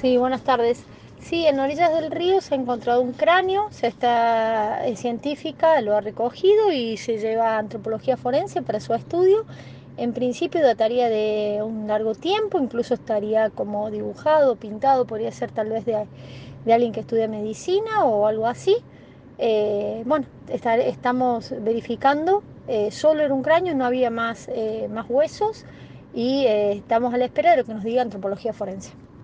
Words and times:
Sí, 0.00 0.16
buenas 0.16 0.42
tardes. 0.42 0.84
Sí, 1.18 1.46
en 1.46 1.58
orillas 1.58 1.92
del 1.92 2.12
río 2.12 2.40
se 2.40 2.54
ha 2.54 2.56
encontrado 2.56 3.02
un 3.02 3.14
cráneo, 3.14 3.66
se 3.72 3.88
está 3.88 4.86
es 4.86 5.00
científica, 5.00 5.80
lo 5.80 5.96
ha 5.96 6.00
recogido 6.00 6.70
y 6.72 6.96
se 6.96 7.18
lleva 7.18 7.56
a 7.56 7.58
antropología 7.58 8.16
forense 8.16 8.62
para 8.62 8.78
su 8.78 8.94
estudio. 8.94 9.44
En 9.96 10.12
principio 10.12 10.62
dataría 10.62 11.08
de 11.08 11.62
un 11.64 11.88
largo 11.88 12.14
tiempo, 12.14 12.60
incluso 12.60 12.94
estaría 12.94 13.50
como 13.50 13.90
dibujado, 13.90 14.54
pintado, 14.54 15.04
podría 15.04 15.32
ser 15.32 15.50
tal 15.50 15.70
vez 15.70 15.84
de, 15.84 16.06
de 16.64 16.72
alguien 16.72 16.92
que 16.92 17.00
estudia 17.00 17.26
medicina 17.26 18.04
o 18.04 18.28
algo 18.28 18.46
así. 18.46 18.76
Eh, 19.38 20.04
bueno, 20.06 20.26
estamos 20.48 21.52
verificando, 21.60 22.44
eh, 22.68 22.92
solo 22.92 23.24
era 23.24 23.34
un 23.34 23.42
cráneo, 23.42 23.74
no 23.74 23.84
había 23.84 24.10
más, 24.10 24.48
eh, 24.54 24.86
más 24.88 25.06
huesos 25.08 25.64
y 26.14 26.44
eh, 26.46 26.74
estamos 26.74 27.12
a 27.14 27.16
la 27.16 27.24
espera 27.24 27.50
de 27.50 27.56
lo 27.56 27.64
que 27.64 27.74
nos 27.74 27.82
diga 27.82 28.02
antropología 28.02 28.52
forense. 28.52 28.92